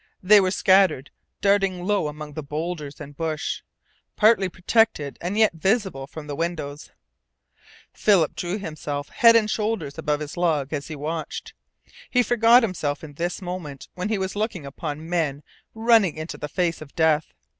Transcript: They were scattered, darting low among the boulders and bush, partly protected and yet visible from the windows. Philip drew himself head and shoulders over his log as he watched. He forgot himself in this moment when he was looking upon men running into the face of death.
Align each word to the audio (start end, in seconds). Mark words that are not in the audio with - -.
They 0.23 0.41
were 0.41 0.49
scattered, 0.49 1.11
darting 1.41 1.85
low 1.85 2.07
among 2.07 2.33
the 2.33 2.41
boulders 2.41 2.99
and 2.99 3.15
bush, 3.15 3.61
partly 4.15 4.49
protected 4.49 5.19
and 5.21 5.37
yet 5.37 5.53
visible 5.53 6.07
from 6.07 6.25
the 6.25 6.35
windows. 6.35 6.89
Philip 7.93 8.35
drew 8.35 8.57
himself 8.57 9.09
head 9.09 9.35
and 9.35 9.47
shoulders 9.47 9.99
over 9.99 10.17
his 10.17 10.37
log 10.37 10.73
as 10.73 10.87
he 10.87 10.95
watched. 10.95 11.53
He 12.09 12.23
forgot 12.23 12.63
himself 12.63 13.03
in 13.03 13.13
this 13.13 13.43
moment 13.43 13.89
when 13.93 14.09
he 14.09 14.17
was 14.17 14.35
looking 14.35 14.65
upon 14.65 15.07
men 15.07 15.43
running 15.75 16.15
into 16.15 16.35
the 16.39 16.49
face 16.49 16.81
of 16.81 16.95
death. 16.95 17.27